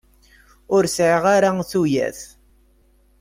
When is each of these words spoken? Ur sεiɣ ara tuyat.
Ur 0.75 0.83
sεiɣ 0.95 1.23
ara 1.35 1.49
tuyat. 1.71 2.19